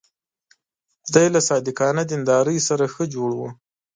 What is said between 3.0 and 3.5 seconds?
جوړ و.